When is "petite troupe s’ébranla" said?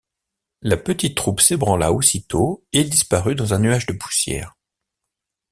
0.77-1.93